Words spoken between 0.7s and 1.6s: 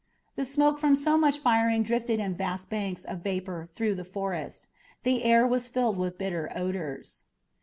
from so much